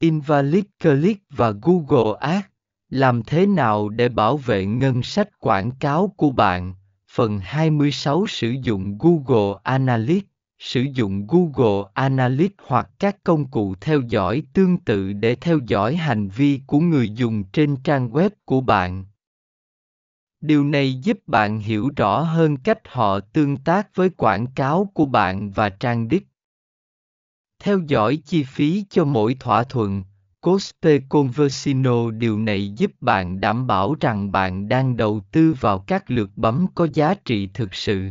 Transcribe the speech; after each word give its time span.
Invalid 0.00 0.64
Click 0.82 1.22
và 1.30 1.50
Google 1.62 2.18
Ads. 2.20 2.46
Làm 2.90 3.22
thế 3.22 3.46
nào 3.46 3.88
để 3.88 4.08
bảo 4.08 4.36
vệ 4.36 4.66
ngân 4.66 5.02
sách 5.02 5.40
quảng 5.40 5.70
cáo 5.70 6.14
của 6.16 6.30
bạn? 6.30 6.74
Phần 7.10 7.40
26 7.40 8.26
Sử 8.26 8.54
dụng 8.62 8.98
Google 8.98 9.60
Analytics, 9.62 10.28
Sử 10.58 10.80
dụng 10.80 11.26
Google 11.26 11.90
Analytics 11.94 12.56
hoặc 12.66 12.90
các 12.98 13.16
công 13.24 13.50
cụ 13.50 13.74
theo 13.80 14.00
dõi 14.00 14.42
tương 14.52 14.78
tự 14.78 15.12
để 15.12 15.34
theo 15.34 15.58
dõi 15.66 15.96
hành 15.96 16.28
vi 16.28 16.60
của 16.66 16.80
người 16.80 17.10
dùng 17.10 17.44
trên 17.44 17.76
trang 17.76 18.10
web 18.10 18.30
của 18.44 18.60
bạn. 18.60 19.04
Điều 20.40 20.64
này 20.64 20.94
giúp 20.94 21.18
bạn 21.26 21.58
hiểu 21.58 21.90
rõ 21.96 22.20
hơn 22.20 22.56
cách 22.56 22.78
họ 22.88 23.20
tương 23.20 23.56
tác 23.56 23.88
với 23.94 24.10
quảng 24.10 24.46
cáo 24.46 24.90
của 24.94 25.06
bạn 25.06 25.50
và 25.50 25.68
trang 25.68 26.08
đích. 26.08 26.26
Theo 27.62 27.80
dõi 27.86 28.16
chi 28.24 28.42
phí 28.42 28.84
cho 28.90 29.04
mỗi 29.04 29.36
thỏa 29.40 29.64
thuận, 29.64 30.04
Coste 30.40 30.98
Conversino 31.08 32.10
điều 32.10 32.38
này 32.38 32.68
giúp 32.76 32.90
bạn 33.00 33.40
đảm 33.40 33.66
bảo 33.66 33.94
rằng 34.00 34.32
bạn 34.32 34.68
đang 34.68 34.96
đầu 34.96 35.20
tư 35.32 35.54
vào 35.60 35.78
các 35.78 36.10
lượt 36.10 36.30
bấm 36.36 36.66
có 36.74 36.88
giá 36.94 37.14
trị 37.14 37.48
thực 37.54 37.74
sự. 37.74 38.10